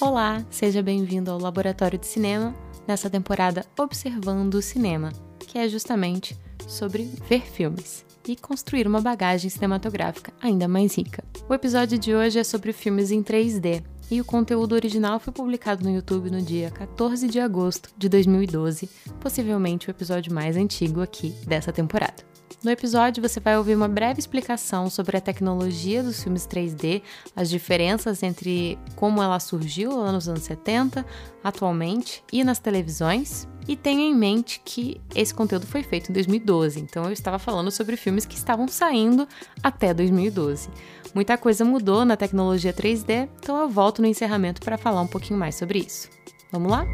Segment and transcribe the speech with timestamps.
[0.00, 2.54] Olá, seja bem-vindo ao Laboratório de Cinema,
[2.86, 9.50] nessa temporada Observando o Cinema, que é justamente sobre ver filmes e construir uma bagagem
[9.50, 11.24] cinematográfica ainda mais rica.
[11.48, 15.82] O episódio de hoje é sobre filmes em 3D, e o conteúdo original foi publicado
[15.82, 18.88] no YouTube no dia 14 de agosto de 2012,
[19.20, 22.22] possivelmente o episódio mais antigo aqui dessa temporada.
[22.62, 27.02] No episódio, você vai ouvir uma breve explicação sobre a tecnologia dos filmes 3D,
[27.36, 31.06] as diferenças entre como ela surgiu lá nos anos 70,
[31.42, 33.46] atualmente e nas televisões.
[33.68, 37.70] E tenha em mente que esse conteúdo foi feito em 2012, então eu estava falando
[37.70, 39.28] sobre filmes que estavam saindo
[39.62, 40.68] até 2012.
[41.14, 45.38] Muita coisa mudou na tecnologia 3D, então eu volto no encerramento para falar um pouquinho
[45.38, 46.08] mais sobre isso.
[46.50, 46.86] Vamos lá?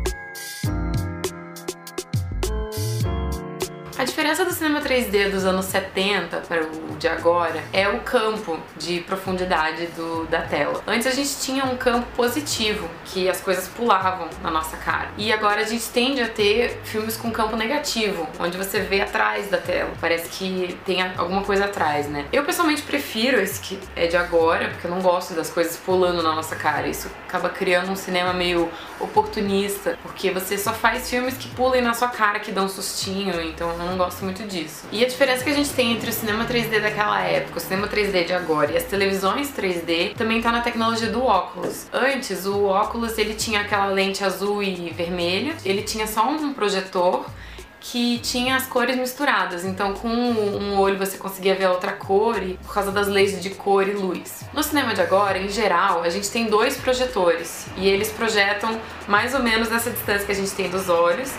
[4.04, 8.58] A diferença do cinema 3D dos anos 70 para o de agora é o campo
[8.76, 10.82] de profundidade do, da tela.
[10.86, 15.09] Antes a gente tinha um campo positivo, que as coisas pulavam na nossa cara.
[15.16, 19.48] E agora a gente tende a ter filmes com campo negativo, onde você vê atrás
[19.48, 19.90] da tela.
[19.98, 22.26] Parece que tem alguma coisa atrás, né?
[22.30, 26.23] Eu pessoalmente prefiro esse que é de agora, porque eu não gosto das coisas pulando
[26.23, 26.86] na nossa cara.
[26.86, 28.70] Isso acaba criando um cinema meio
[29.01, 33.74] oportunista, porque você só faz filmes que pulem na sua cara, que dão sustinho, então
[33.79, 34.87] não gosto muito disso.
[34.92, 37.88] E a diferença que a gente tem entre o cinema 3D daquela época, o cinema
[37.88, 41.86] 3D de agora e as televisões 3D também tá na tecnologia do óculos.
[41.92, 47.24] Antes, o óculos ele tinha aquela lente azul e vermelha, ele tinha só um projetor
[47.84, 49.62] que tinha as cores misturadas.
[49.62, 53.40] Então, com um olho você conseguia ver a outra cor e, por causa das leis
[53.42, 54.42] de cor e luz.
[54.54, 59.34] No cinema de agora, em geral, a gente tem dois projetores e eles projetam mais
[59.34, 61.30] ou menos nessa distância que a gente tem dos olhos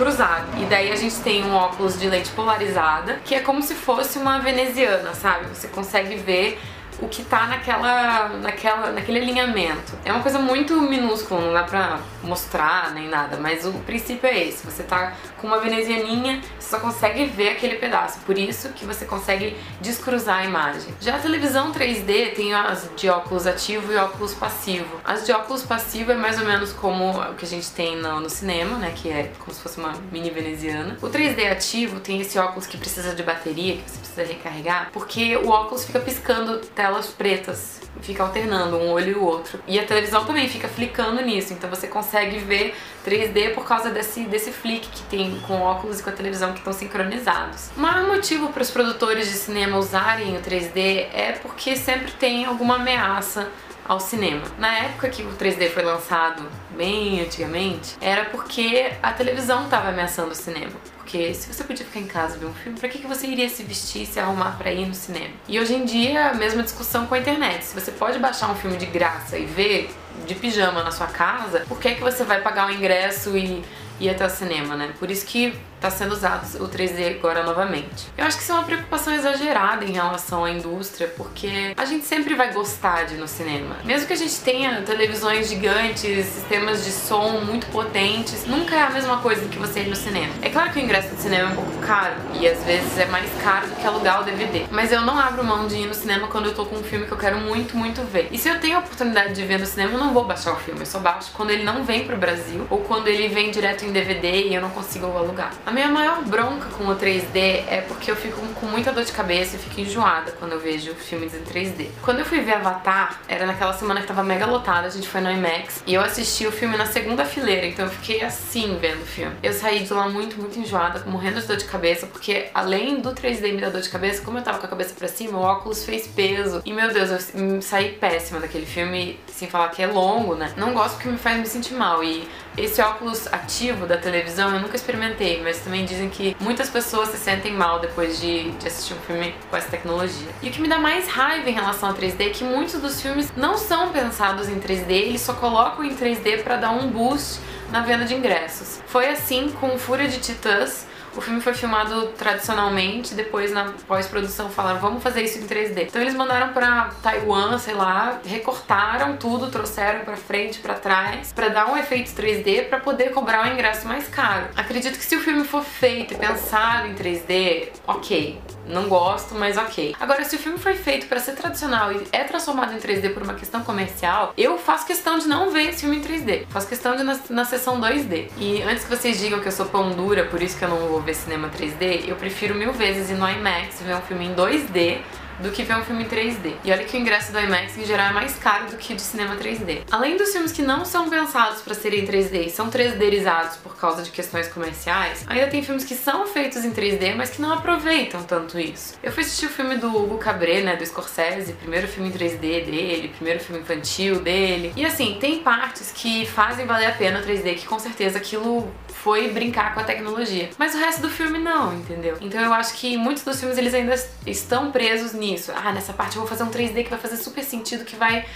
[0.00, 0.46] cruzado.
[0.58, 4.18] E daí a gente tem um óculos de lente polarizada, que é como se fosse
[4.18, 5.46] uma veneziana, sabe?
[5.54, 6.58] Você consegue ver
[7.00, 9.98] o que tá naquela, naquela, naquele alinhamento.
[10.04, 14.46] É uma coisa muito minúscula, não dá pra mostrar nem nada, mas o princípio é
[14.46, 14.64] esse.
[14.64, 18.20] Você tá com uma venezianinha, você só consegue ver aquele pedaço.
[18.20, 20.94] Por isso que você consegue descruzar a imagem.
[21.00, 25.00] Já a televisão 3D tem as de óculos ativo e óculos passivo.
[25.04, 28.20] As de óculos passivo é mais ou menos como o que a gente tem no,
[28.20, 28.92] no cinema, né?
[28.94, 30.96] Que é como se fosse uma mini veneziana.
[31.00, 35.36] O 3D ativo tem esse óculos que precisa de bateria, que você precisa recarregar, porque
[35.36, 39.62] o óculos fica piscando tela telas pretas, fica alternando um olho e o outro.
[39.66, 42.74] E a televisão também fica flicando nisso, então você consegue ver
[43.06, 46.58] 3D por causa desse, desse flick que tem com óculos e com a televisão que
[46.58, 47.70] estão sincronizados.
[47.76, 52.44] O maior motivo para os produtores de cinema usarem o 3D é porque sempre tem
[52.44, 53.48] alguma ameaça
[53.86, 54.42] ao cinema.
[54.58, 56.42] Na época que o 3D foi lançado,
[56.76, 60.72] bem antigamente, era porque a televisão estava ameaçando o cinema.
[60.96, 63.48] Porque se você podia ficar em casa ver um filme, pra que, que você iria
[63.48, 65.34] se vestir, se arrumar pra ir no cinema?
[65.48, 67.64] E hoje em dia, a mesma discussão com a internet.
[67.64, 69.90] Se você pode baixar um filme de graça e ver
[70.26, 73.64] de pijama na sua casa, por que, que você vai pagar o ingresso e
[73.98, 74.92] ir até o cinema, né?
[74.98, 78.08] Por isso que está sendo usado o 3D agora novamente.
[78.16, 82.04] Eu acho que isso é uma preocupação exagerada em relação à indústria, porque a gente
[82.04, 83.76] sempre vai gostar de ir no cinema.
[83.82, 88.90] Mesmo que a gente tenha televisões gigantes, sistemas de som muito potentes, nunca é a
[88.90, 90.32] mesma coisa que você ir no cinema.
[90.42, 93.06] É claro que o ingresso do cinema é um pouco caro, e às vezes é
[93.06, 95.94] mais caro do que alugar o DVD, mas eu não abro mão de ir no
[95.94, 98.28] cinema quando eu tô com um filme que eu quero muito, muito ver.
[98.30, 100.56] E se eu tenho a oportunidade de ver no cinema, eu não vou baixar o
[100.56, 103.86] filme, eu só baixo quando ele não vem pro Brasil, ou quando ele vem direto
[103.86, 105.52] em DVD e eu não consigo alugar.
[105.70, 109.12] A minha maior bronca com o 3D é porque eu fico com muita dor de
[109.12, 111.90] cabeça e fico enjoada quando eu vejo filmes em 3D.
[112.02, 115.20] Quando eu fui ver Avatar, era naquela semana que tava mega lotada, a gente foi
[115.20, 119.02] no IMAX e eu assisti o filme na segunda fileira, então eu fiquei assim vendo
[119.02, 119.36] o filme.
[119.44, 123.14] Eu saí de lá muito, muito enjoada, morrendo de dor de cabeça, porque além do
[123.14, 125.42] 3D me dar dor de cabeça, como eu tava com a cabeça pra cima, o
[125.42, 126.62] óculos fez peso.
[126.64, 130.52] E meu Deus, eu saí péssima daquele filme, sem falar que é longo, né?
[130.56, 132.02] Não gosto porque me faz me sentir mal.
[132.02, 132.28] E
[132.58, 137.18] esse óculos ativo da televisão eu nunca experimentei, mas também dizem que muitas pessoas se
[137.18, 140.28] sentem mal depois de, de assistir um filme com essa tecnologia.
[140.42, 143.00] E o que me dá mais raiva em relação a 3D é que muitos dos
[143.00, 147.40] filmes não são pensados em 3D, eles só colocam em 3D para dar um boost
[147.70, 148.80] na venda de ingressos.
[148.86, 150.86] Foi assim com Fúria de Titãs,
[151.16, 155.86] o filme foi filmado tradicionalmente, depois na pós-produção falaram, vamos fazer isso em 3D.
[155.88, 161.48] Então eles mandaram para Taiwan, sei lá, recortaram tudo, trouxeram para frente, para trás, para
[161.48, 164.46] dar um efeito 3D para poder cobrar o ingresso mais caro.
[164.56, 169.56] Acredito que se o filme for feito e pensado em 3D, OK, não gosto, mas
[169.56, 169.94] ok.
[169.98, 173.22] Agora, se o filme foi feito para ser tradicional e é transformado em 3D por
[173.22, 176.46] uma questão comercial, eu faço questão de não ver esse filme em 3D.
[176.48, 178.30] Faço questão de na, na sessão 2D.
[178.38, 180.78] E antes que vocês digam que eu sou pão dura, por isso que eu não
[180.88, 184.34] vou ver cinema 3D, eu prefiro mil vezes ir no IMAX ver um filme em
[184.34, 184.98] 2D
[185.40, 186.54] do que ver um filme em 3D.
[186.64, 189.00] E olha que o ingresso do IMAX em geral é mais caro do que de
[189.00, 189.82] cinema 3D.
[189.90, 194.02] Além dos filmes que não são pensados para serem 3D e são 3Dizados por causa
[194.02, 198.22] de questões comerciais, ainda tem filmes que são feitos em 3D, mas que não aproveitam
[198.22, 198.94] tanto isso.
[199.02, 202.38] Eu fui assistir o filme do Hugo Cabret, né, do Scorsese, primeiro filme em 3D
[202.38, 204.72] dele, primeiro filme infantil dele.
[204.76, 208.70] E assim, tem partes que fazem valer a pena o 3D, que com certeza aquilo
[209.02, 210.50] foi brincar com a tecnologia.
[210.58, 212.18] Mas o resto do filme não, entendeu?
[212.20, 213.94] Então eu acho que muitos dos filmes eles ainda
[214.26, 215.52] estão presos nisso.
[215.54, 218.26] Ah, nessa parte eu vou fazer um 3D que vai fazer super sentido, que vai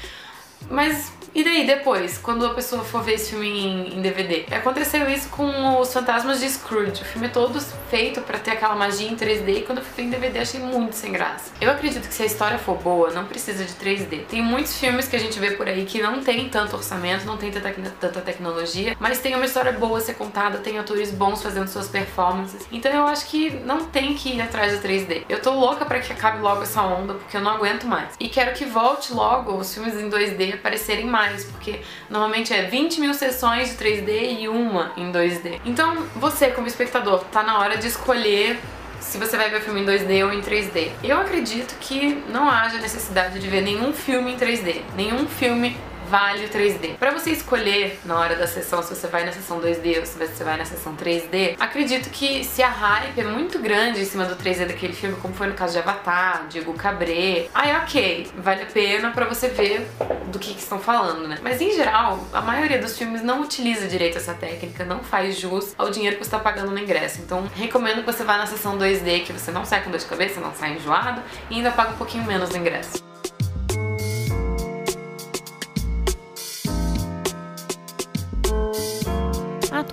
[0.71, 4.45] mas e daí depois, quando a pessoa for ver esse filme em, em, DVD?
[4.55, 7.03] Aconteceu isso com os Fantasmas de Scrooge.
[7.03, 10.05] O filme é todo feito para ter aquela magia em 3D e quando eu fui
[10.05, 11.51] em DVD achei muito sem graça.
[11.61, 14.27] Eu acredito que se a história for boa, não precisa de 3D.
[14.27, 17.37] Tem muitos filmes que a gente vê por aí que não tem tanto orçamento, não
[17.37, 21.43] tem tanta, tanta tecnologia, mas tem uma história boa a ser contada, tem atores bons
[21.43, 22.65] fazendo suas performances.
[22.71, 25.25] Então eu acho que não tem que ir atrás do 3D.
[25.29, 28.15] Eu tô louca para que acabe logo essa onda porque eu não aguento mais.
[28.21, 33.01] E quero que volte logo os filmes em 2D aparecerem mais, porque normalmente é 20
[33.01, 35.61] mil sessões de 3D e uma em 2D.
[35.65, 38.59] Então você, como espectador, tá na hora de escolher
[39.01, 40.91] se você vai ver o filme em 2D ou em 3D.
[41.03, 45.77] Eu acredito que não haja necessidade de ver nenhum filme em 3D, nenhum filme
[46.09, 46.97] vale o 3D.
[46.97, 50.19] Para você escolher na hora da sessão se você vai na sessão 2D ou se
[50.19, 54.25] você vai na sessão 3D, acredito que se a hype é muito grande em cima
[54.25, 58.63] do 3D daquele filme, como foi no caso de Avatar, Diego Cabré, aí ok, vale
[58.63, 59.89] a pena para você ver
[60.29, 61.39] do que, que estão falando, né?
[61.43, 65.75] Mas em geral, a maioria dos filmes não utiliza direito essa técnica, não faz jus
[65.79, 67.21] ao dinheiro que você está pagando no ingresso.
[67.21, 70.07] Então, recomendo que você vá na sessão 2D, que você não sai com dor de
[70.07, 73.14] cabeça, não sai enjoado e ainda paga um pouquinho menos no ingresso.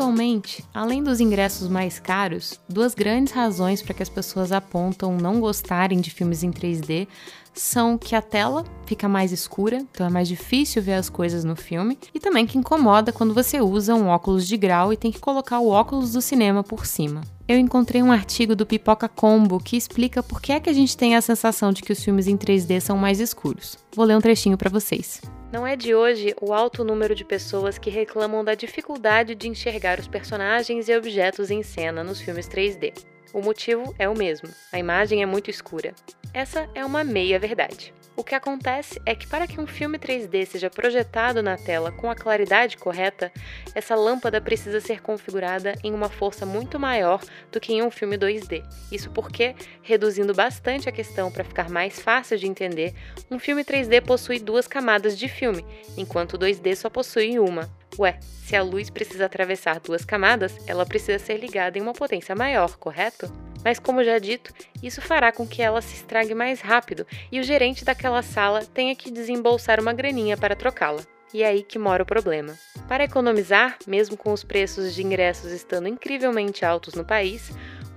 [0.01, 5.39] Atualmente, além dos ingressos mais caros, duas grandes razões para que as pessoas apontam não
[5.39, 7.07] gostarem de filmes em 3D
[7.53, 11.55] são que a tela fica mais escura, então é mais difícil ver as coisas no
[11.55, 15.19] filme, e também que incomoda quando você usa um óculos de grau e tem que
[15.19, 17.21] colocar o óculos do cinema por cima.
[17.47, 20.97] Eu encontrei um artigo do Pipoca Combo que explica por que é que a gente
[20.97, 23.77] tem a sensação de que os filmes em 3D são mais escuros.
[23.95, 25.21] Vou ler um trechinho para vocês.
[25.51, 29.99] Não é de hoje o alto número de pessoas que reclamam da dificuldade de enxergar
[29.99, 32.93] os personagens e objetos em cena nos filmes 3D.
[33.33, 35.93] O motivo é o mesmo: a imagem é muito escura.
[36.33, 37.93] Essa é uma meia-verdade.
[38.13, 42.11] O que acontece é que, para que um filme 3D seja projetado na tela com
[42.11, 43.31] a claridade correta,
[43.73, 47.21] essa lâmpada precisa ser configurada em uma força muito maior
[47.51, 48.63] do que em um filme 2D.
[48.91, 52.93] Isso porque, reduzindo bastante a questão para ficar mais fácil de entender,
[53.29, 55.65] um filme 3D possui duas camadas de filme,
[55.97, 57.69] enquanto o 2D só possui uma.
[57.97, 62.35] Ué, se a luz precisa atravessar duas camadas, ela precisa ser ligada em uma potência
[62.35, 63.50] maior, correto?
[63.63, 67.43] Mas, como já dito, isso fará com que ela se estrague mais rápido e o
[67.43, 71.01] gerente daquela sala tenha que desembolsar uma graninha para trocá-la.
[71.33, 72.57] E é aí que mora o problema.
[72.87, 77.51] Para economizar, mesmo com os preços de ingressos estando incrivelmente altos no país,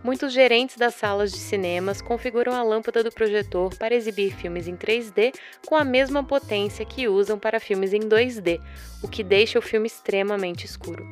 [0.04, 4.76] Muitos gerentes das salas de cinemas configuram a lâmpada do projetor para exibir filmes em
[4.76, 5.32] 3D
[5.66, 8.60] com a mesma potência que usam para filmes em 2D,
[9.02, 11.10] o que deixa o filme extremamente escuro.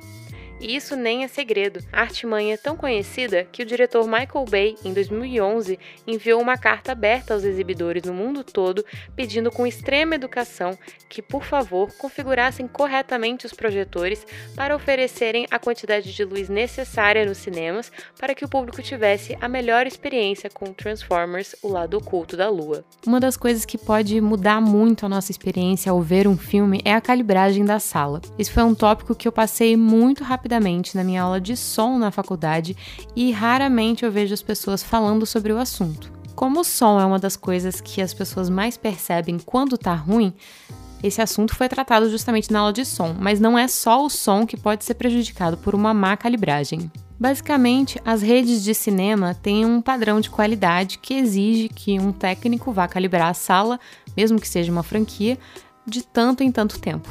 [0.62, 1.80] E isso nem é segredo.
[1.92, 5.76] A artimanha é tão conhecida que o diretor Michael Bay, em 2011,
[6.06, 8.84] enviou uma carta aberta aos exibidores no mundo todo
[9.16, 10.78] pedindo com extrema educação
[11.08, 17.38] que, por favor, configurassem corretamente os projetores para oferecerem a quantidade de luz necessária nos
[17.38, 22.48] cinemas para que o público tivesse a melhor experiência com Transformers, o lado oculto da
[22.48, 22.84] Lua.
[23.04, 26.94] Uma das coisas que pode mudar muito a nossa experiência ao ver um filme é
[26.94, 28.20] a calibragem da sala.
[28.38, 31.98] Esse foi um tópico que eu passei muito rapidamente rapidamente na minha aula de som
[31.98, 32.76] na faculdade
[33.16, 36.12] e raramente eu vejo as pessoas falando sobre o assunto.
[36.34, 40.34] Como o som é uma das coisas que as pessoas mais percebem quando tá ruim,
[41.02, 44.46] esse assunto foi tratado justamente na aula de som, mas não é só o som
[44.46, 46.90] que pode ser prejudicado por uma má calibragem.
[47.18, 52.72] Basicamente, as redes de cinema têm um padrão de qualidade que exige que um técnico
[52.72, 53.80] vá calibrar a sala,
[54.16, 55.38] mesmo que seja uma franquia,
[55.86, 57.08] de tanto em tanto tempo.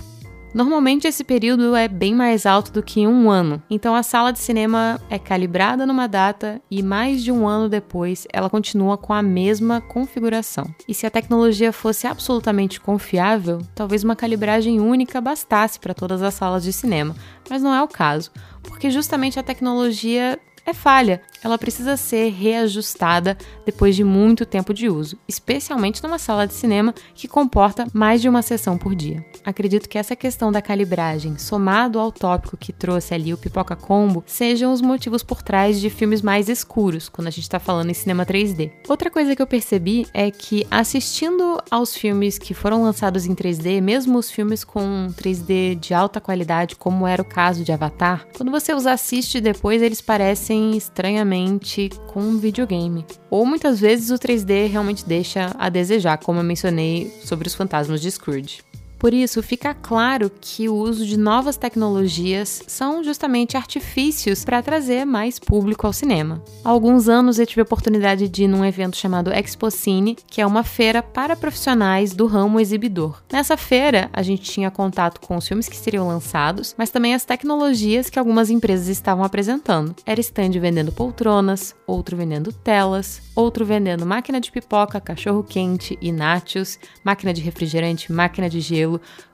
[0.53, 4.39] Normalmente esse período é bem mais alto do que um ano, então a sala de
[4.39, 9.21] cinema é calibrada numa data e mais de um ano depois ela continua com a
[9.21, 10.65] mesma configuração.
[10.87, 16.33] E se a tecnologia fosse absolutamente confiável, talvez uma calibragem única bastasse para todas as
[16.33, 17.15] salas de cinema,
[17.49, 18.29] mas não é o caso,
[18.61, 21.21] porque justamente a tecnologia é falha.
[21.43, 26.93] Ela precisa ser reajustada depois de muito tempo de uso, especialmente numa sala de cinema
[27.15, 29.25] que comporta mais de uma sessão por dia.
[29.43, 34.23] Acredito que essa questão da calibragem, somado ao tópico que trouxe ali o Pipoca Combo,
[34.27, 37.95] sejam os motivos por trás de filmes mais escuros, quando a gente está falando em
[37.95, 38.71] cinema 3D.
[38.87, 43.81] Outra coisa que eu percebi é que assistindo aos filmes que foram lançados em 3D,
[43.81, 48.51] mesmo os filmes com 3D de alta qualidade, como era o caso de Avatar, quando
[48.51, 53.05] você os assiste depois, eles parecem estranhamente com um videogame.
[53.29, 58.01] Ou muitas vezes o 3D realmente deixa a desejar, como eu mencionei sobre os fantasmas
[58.01, 58.70] de Scrooge.
[59.01, 65.05] Por isso, fica claro que o uso de novas tecnologias são justamente artifícios para trazer
[65.05, 66.39] mais público ao cinema.
[66.63, 70.45] Há alguns anos eu tive a oportunidade de ir num evento chamado Expocine, que é
[70.45, 73.23] uma feira para profissionais do ramo exibidor.
[73.33, 77.25] Nessa feira, a gente tinha contato com os filmes que seriam lançados, mas também as
[77.25, 79.95] tecnologias que algumas empresas estavam apresentando.
[80.05, 86.11] Era stand vendendo poltronas, outro vendendo telas, outro vendendo máquina de pipoca, cachorro quente e
[86.11, 88.90] nachos, máquina de refrigerante, máquina de gelo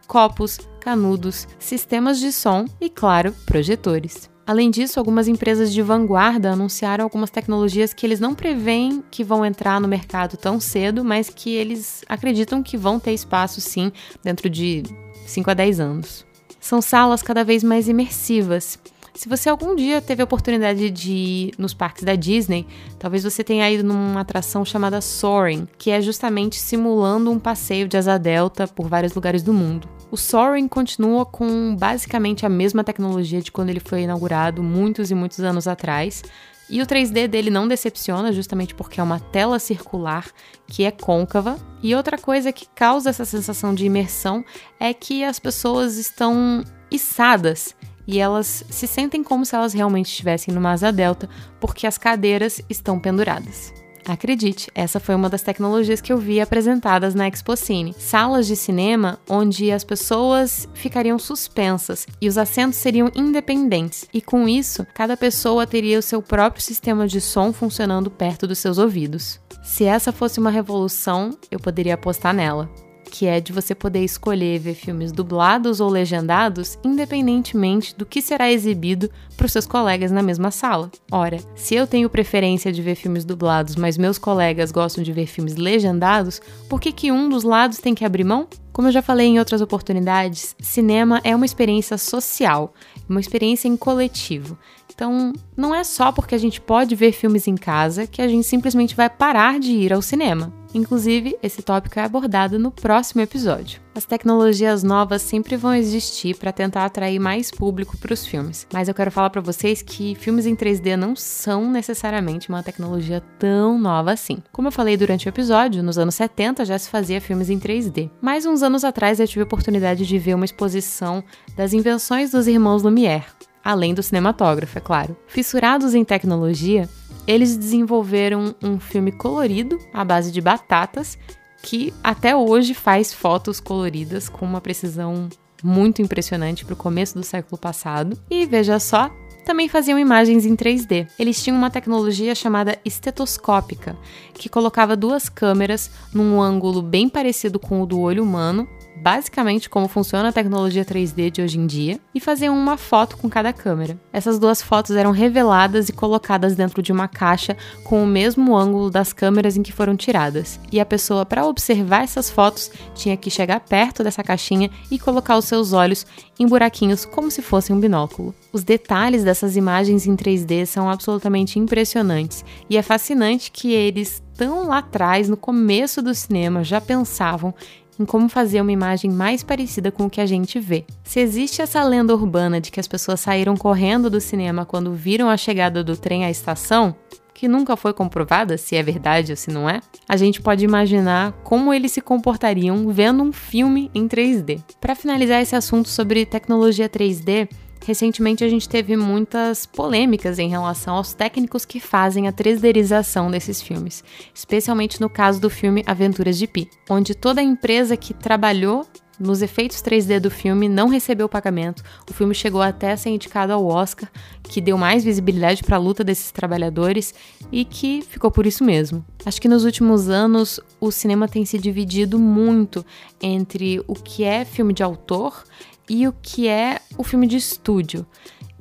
[0.07, 4.29] copos, canudos, sistemas de som e, claro, projetores.
[4.47, 9.45] Além disso, algumas empresas de vanguarda anunciaram algumas tecnologias que eles não preveem que vão
[9.45, 13.91] entrar no mercado tão cedo, mas que eles acreditam que vão ter espaço sim
[14.23, 14.83] dentro de
[15.25, 16.25] 5 a 10 anos.
[16.61, 18.79] São salas cada vez mais imersivas.
[19.17, 22.67] Se você algum dia teve a oportunidade de ir nos parques da Disney,
[22.99, 27.97] talvez você tenha ido numa atração chamada Soaring, que é justamente simulando um passeio de
[27.97, 29.89] asa delta por vários lugares do mundo.
[30.11, 35.15] O Soaring continua com basicamente a mesma tecnologia de quando ele foi inaugurado muitos e
[35.15, 36.23] muitos anos atrás.
[36.69, 40.27] E o 3D dele não decepciona, justamente porque é uma tela circular
[40.67, 41.57] que é côncava.
[41.81, 44.45] E outra coisa que causa essa sensação de imersão
[44.79, 47.75] é que as pessoas estão içadas
[48.07, 52.61] e elas se sentem como se elas realmente estivessem numa asa delta, porque as cadeiras
[52.69, 53.73] estão penduradas.
[54.07, 57.93] Acredite, essa foi uma das tecnologias que eu vi apresentadas na Expocine.
[57.99, 64.47] Salas de cinema onde as pessoas ficariam suspensas e os assentos seriam independentes, e com
[64.47, 69.41] isso, cada pessoa teria o seu próprio sistema de som funcionando perto dos seus ouvidos.
[69.61, 74.59] Se essa fosse uma revolução, eu poderia apostar nela que é de você poder escolher
[74.59, 80.21] ver filmes dublados ou legendados, independentemente do que será exibido para os seus colegas na
[80.21, 80.91] mesma sala.
[81.11, 85.27] Ora, se eu tenho preferência de ver filmes dublados, mas meus colegas gostam de ver
[85.27, 88.47] filmes legendados, por que, que um dos lados tem que abrir mão?
[88.71, 92.73] Como eu já falei em outras oportunidades, cinema é uma experiência social,
[93.09, 94.55] uma experiência em coletivo.
[94.93, 98.45] Então, não é só porque a gente pode ver filmes em casa que a gente
[98.45, 100.53] simplesmente vai parar de ir ao cinema.
[100.77, 103.81] Inclusive, esse tópico é abordado no próximo episódio.
[103.95, 108.87] As tecnologias novas sempre vão existir para tentar atrair mais público para os filmes, mas
[108.87, 113.79] eu quero falar para vocês que filmes em 3D não são necessariamente uma tecnologia tão
[113.79, 114.37] nova assim.
[114.51, 118.11] Como eu falei durante o episódio, nos anos 70 já se fazia filmes em 3D.
[118.21, 121.23] Mas uns anos atrás eu tive a oportunidade de ver uma exposição
[121.55, 123.25] das invenções dos irmãos Lumière,
[123.63, 125.17] além do cinematógrafo, é claro.
[125.27, 126.87] Fissurados em tecnologia,
[127.27, 131.17] eles desenvolveram um filme colorido à base de batatas
[131.61, 135.27] que até hoje faz fotos coloridas com uma precisão
[135.63, 138.17] muito impressionante para o começo do século passado.
[138.29, 139.11] E veja só,
[139.43, 141.07] também faziam imagens em 3D.
[141.17, 143.97] Eles tinham uma tecnologia chamada estetoscópica,
[144.33, 148.67] que colocava duas câmeras num ângulo bem parecido com o do olho humano
[149.01, 153.29] basicamente como funciona a tecnologia 3D de hoje em dia, e faziam uma foto com
[153.29, 153.99] cada câmera.
[154.11, 158.89] Essas duas fotos eram reveladas e colocadas dentro de uma caixa com o mesmo ângulo
[158.89, 160.59] das câmeras em que foram tiradas.
[160.71, 165.37] E a pessoa, para observar essas fotos, tinha que chegar perto dessa caixinha e colocar
[165.37, 166.05] os seus olhos
[166.39, 168.33] em buraquinhos como se fosse um binóculo.
[168.51, 174.67] Os detalhes dessas imagens em 3D são absolutamente impressionantes e é fascinante que eles tão
[174.67, 177.53] lá atrás, no começo do cinema, já pensavam
[177.99, 180.85] em como fazer uma imagem mais parecida com o que a gente vê.
[181.03, 185.29] Se existe essa lenda urbana de que as pessoas saíram correndo do cinema quando viram
[185.29, 186.95] a chegada do trem à estação,
[187.37, 191.33] que nunca foi comprovada se é verdade ou se não é, a gente pode imaginar
[191.43, 194.59] como eles se comportariam vendo um filme em 3D.
[194.81, 197.47] Para finalizar esse assunto sobre tecnologia 3D,
[197.85, 203.61] Recentemente a gente teve muitas polêmicas em relação aos técnicos que fazem a 3Dização desses
[203.61, 204.03] filmes,
[204.33, 208.85] especialmente no caso do filme Aventuras de Pi, onde toda a empresa que trabalhou
[209.19, 211.83] nos efeitos 3D do filme não recebeu pagamento.
[212.09, 214.09] O filme chegou até a ser indicado ao Oscar,
[214.43, 217.13] que deu mais visibilidade para a luta desses trabalhadores
[217.51, 219.03] e que ficou por isso mesmo.
[219.25, 222.85] Acho que nos últimos anos o cinema tem se dividido muito
[223.21, 225.43] entre o que é filme de autor
[225.89, 228.05] e o que é o filme de estúdio.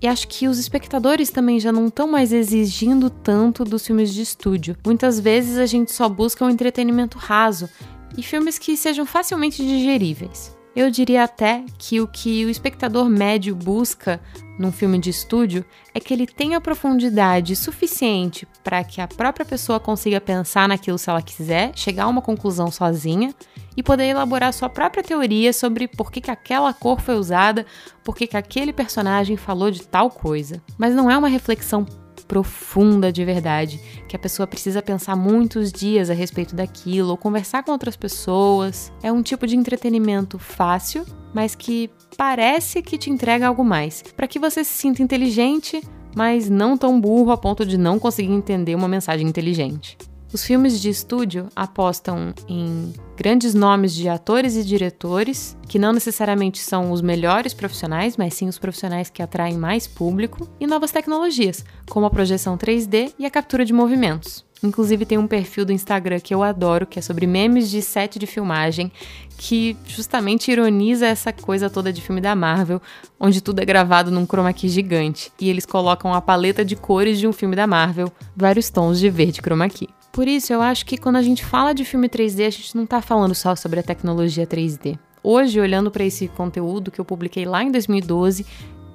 [0.00, 4.22] E acho que os espectadores também já não estão mais exigindo tanto dos filmes de
[4.22, 4.76] estúdio.
[4.84, 7.68] Muitas vezes a gente só busca um entretenimento raso
[8.16, 10.55] e filmes que sejam facilmente digeríveis.
[10.76, 14.20] Eu diria até que o que o espectador médio busca
[14.58, 15.64] num filme de estúdio
[15.94, 21.08] é que ele tenha profundidade suficiente para que a própria pessoa consiga pensar naquilo se
[21.08, 23.34] ela quiser, chegar a uma conclusão sozinha
[23.74, 27.64] e poder elaborar sua própria teoria sobre por que, que aquela cor foi usada,
[28.04, 30.62] por que, que aquele personagem falou de tal coisa.
[30.76, 31.86] Mas não é uma reflexão
[32.26, 37.62] profunda de verdade, que a pessoa precisa pensar muitos dias a respeito daquilo ou conversar
[37.62, 38.92] com outras pessoas.
[39.02, 41.04] É um tipo de entretenimento fácil,
[41.34, 45.82] mas que parece que te entrega algo mais, para que você se sinta inteligente,
[46.14, 49.96] mas não tão burro a ponto de não conseguir entender uma mensagem inteligente.
[50.36, 56.58] Os filmes de estúdio apostam em grandes nomes de atores e diretores, que não necessariamente
[56.58, 61.64] são os melhores profissionais, mas sim os profissionais que atraem mais público, e novas tecnologias,
[61.88, 64.44] como a projeção 3D e a captura de movimentos.
[64.62, 68.18] Inclusive tem um perfil do Instagram que eu adoro, que é sobre memes de set
[68.18, 68.92] de filmagem,
[69.38, 72.82] que justamente ironiza essa coisa toda de filme da Marvel,
[73.18, 77.18] onde tudo é gravado num chroma key gigante, e eles colocam a paleta de cores
[77.18, 79.88] de um filme da Marvel, vários tons de verde chroma key.
[80.16, 82.84] Por isso, eu acho que quando a gente fala de filme 3D, a gente não
[82.84, 84.98] está falando só sobre a tecnologia 3D.
[85.22, 88.46] Hoje, olhando para esse conteúdo que eu publiquei lá em 2012,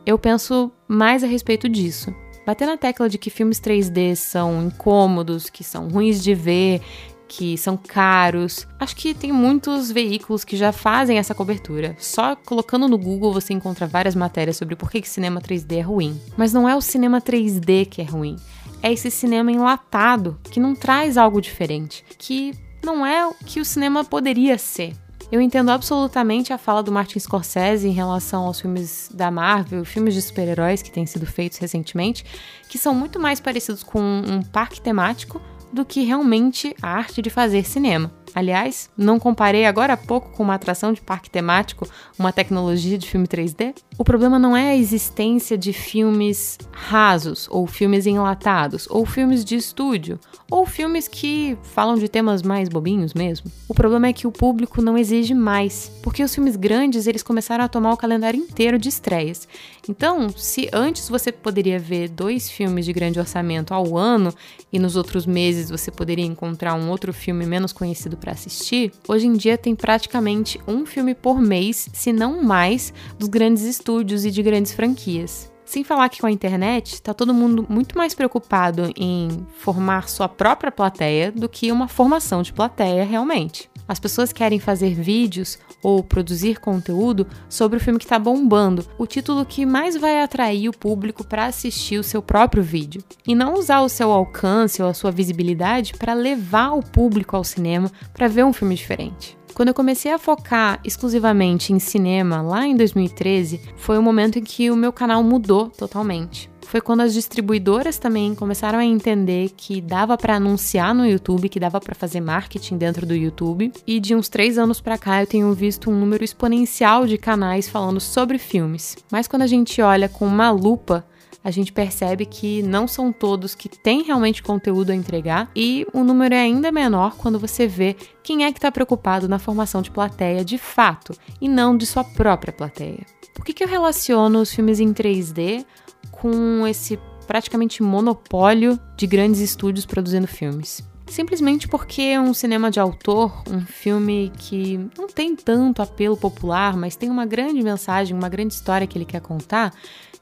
[0.04, 2.12] eu penso mais a respeito disso.
[2.44, 6.82] Bater na tecla de que filmes 3D são incômodos, que são ruins de ver,
[7.28, 8.66] que são caros.
[8.80, 11.96] Acho que tem muitos veículos que já fazem essa cobertura.
[12.00, 16.20] Só colocando no Google você encontra várias matérias sobre por que cinema 3D é ruim.
[16.36, 18.38] Mas não é o cinema 3D que é ruim
[18.82, 23.66] é esse cinema enlatado que não traz algo diferente, que não é o que o
[23.66, 24.94] cinema poderia ser.
[25.32, 30.14] Eu entendo absolutamente a fala do Martin Scorsese em relação aos filmes da Marvel, filmes
[30.14, 32.26] de super-heróis que têm sido feitos recentemente,
[32.68, 37.30] que são muito mais parecidos com um parque temático do que realmente a arte de
[37.30, 38.12] fazer cinema.
[38.34, 43.10] Aliás, não comparei agora há pouco com uma atração de parque temático, uma tecnologia de
[43.10, 43.76] filme 3D?
[43.98, 49.56] O problema não é a existência de filmes rasos, ou filmes enlatados, ou filmes de
[49.56, 50.20] estúdio,
[50.50, 53.52] ou filmes que falam de temas mais bobinhos mesmo.
[53.68, 57.64] O problema é que o público não exige mais, porque os filmes grandes eles começaram
[57.64, 59.48] a tomar o calendário inteiro de estreias.
[59.88, 64.34] Então, se antes você poderia ver dois filmes de grande orçamento ao ano
[64.72, 69.28] e nos outros meses você poderia encontrar um outro filme menos conhecido para assistir, hoje
[69.28, 74.32] em dia tem praticamente um filme por mês, se não mais, dos grandes estúdios e
[74.32, 75.51] de grandes franquias.
[75.72, 80.28] Sem falar que com a internet está todo mundo muito mais preocupado em formar sua
[80.28, 83.72] própria plateia do que uma formação de plateia realmente.
[83.88, 89.08] As pessoas querem fazer vídeos ou produzir conteúdo sobre o filme que está bombando, o
[89.08, 93.54] título que mais vai atrair o público para assistir o seu próprio vídeo, e não
[93.54, 98.28] usar o seu alcance ou a sua visibilidade para levar o público ao cinema para
[98.28, 99.40] ver um filme diferente.
[99.54, 104.44] Quando eu comecei a focar exclusivamente em cinema lá em 2013, foi o momento em
[104.44, 109.82] que o meu canal mudou totalmente foi quando as distribuidoras também começaram a entender que
[109.82, 113.74] dava para anunciar no YouTube, que dava para fazer marketing dentro do YouTube.
[113.86, 117.68] E de uns três anos para cá eu tenho visto um número exponencial de canais
[117.68, 118.96] falando sobre filmes.
[119.12, 121.06] Mas quando a gente olha com uma lupa
[121.44, 126.04] a gente percebe que não são todos que têm realmente conteúdo a entregar e o
[126.04, 129.92] número é ainda menor quando você vê quem é que está preocupado na formação de
[129.92, 133.06] plateia de fato e não de sua própria plateia.
[133.34, 135.66] Por que, que eu relaciono os filmes em 3D
[136.12, 137.00] com esse
[137.32, 140.84] praticamente monopólio de grandes estúdios produzindo filmes.
[141.08, 146.98] Simplesmente porque um cinema de autor, um filme que não tem tanto apelo popular, mas
[146.98, 149.74] tem uma grande mensagem, uma grande história que ele quer contar,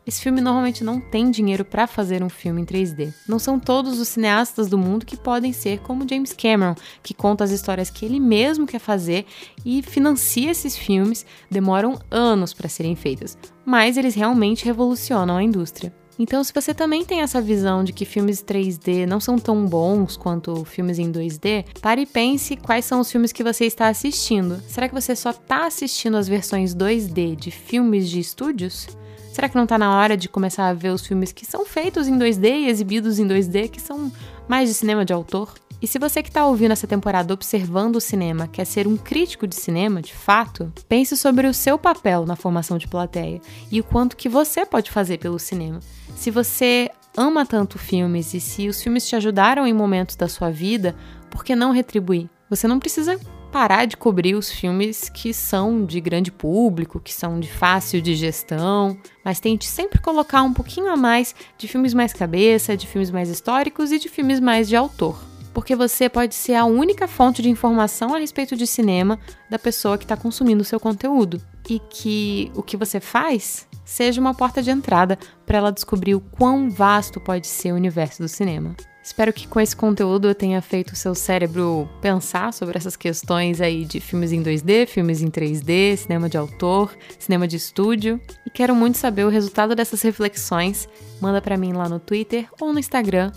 [0.09, 3.13] esse filme normalmente não tem dinheiro para fazer um filme em 3D.
[3.27, 7.43] Não são todos os cineastas do mundo que podem ser como James Cameron, que conta
[7.43, 9.25] as histórias que ele mesmo quer fazer
[9.63, 15.93] e financia esses filmes, demoram anos para serem feitos, mas eles realmente revolucionam a indústria.
[16.17, 20.17] Então, se você também tem essa visão de que filmes 3D não são tão bons
[20.17, 24.61] quanto filmes em 2D, pare e pense quais são os filmes que você está assistindo.
[24.67, 28.98] Será que você só está assistindo as versões 2D de filmes de estúdios?
[29.33, 32.07] Será que não está na hora de começar a ver os filmes que são feitos
[32.07, 34.11] em 2D e exibidos em 2D, que são
[34.47, 35.53] mais de cinema de autor?
[35.81, 39.47] E se você que está ouvindo essa temporada observando o cinema quer ser um crítico
[39.47, 43.39] de cinema, de fato, pense sobre o seu papel na formação de plateia
[43.71, 45.79] e o quanto que você pode fazer pelo cinema.
[46.17, 50.51] Se você ama tanto filmes e se os filmes te ajudaram em momentos da sua
[50.51, 50.95] vida,
[51.29, 52.29] por que não retribuir?
[52.49, 53.17] Você não precisa
[53.51, 58.97] parar de cobrir os filmes que são de grande público, que são de fácil digestão,
[59.23, 63.29] mas tente sempre colocar um pouquinho a mais de filmes mais cabeça, de filmes mais
[63.29, 65.28] históricos e de filmes mais de autor.
[65.59, 69.19] Porque você pode ser a única fonte de informação a respeito de cinema
[69.49, 71.41] da pessoa que está consumindo o seu conteúdo.
[71.69, 76.21] E que o que você faz seja uma porta de entrada para ela descobrir o
[76.21, 78.73] quão vasto pode ser o universo do cinema.
[79.03, 83.59] Espero que com esse conteúdo eu tenha feito o seu cérebro pensar sobre essas questões
[83.59, 88.17] aí de filmes em 2D, filmes em 3D, cinema de autor, cinema de estúdio.
[88.45, 90.87] E quero muito saber o resultado dessas reflexões.
[91.19, 93.33] Manda para mim lá no Twitter ou no Instagram,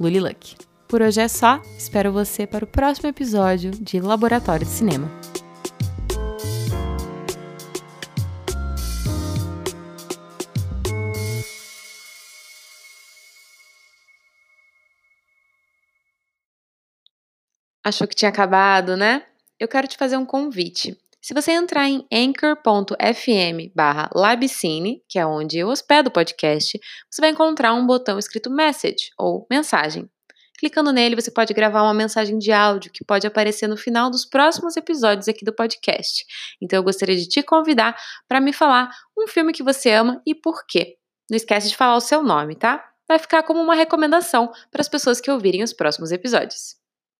[0.00, 0.71] Luliluck.
[0.92, 5.10] Por hoje é só, espero você para o próximo episódio de Laboratório de Cinema.
[17.82, 19.24] Achou que tinha acabado, né?
[19.58, 20.94] Eu quero te fazer um convite.
[21.22, 26.78] Se você entrar em anchor.fm barra labcine, que é onde eu hospedo o podcast,
[27.10, 30.11] você vai encontrar um botão escrito message ou mensagem.
[30.62, 34.24] Clicando nele, você pode gravar uma mensagem de áudio que pode aparecer no final dos
[34.24, 36.24] próximos episódios aqui do podcast.
[36.62, 37.96] Então eu gostaria de te convidar
[38.28, 40.94] para me falar um filme que você ama e por quê.
[41.28, 42.80] Não esquece de falar o seu nome, tá?
[43.08, 46.81] Vai ficar como uma recomendação para as pessoas que ouvirem os próximos episódios.